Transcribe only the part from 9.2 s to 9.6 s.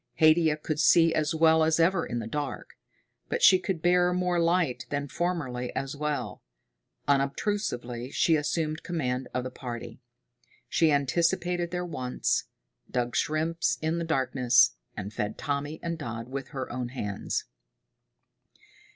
of the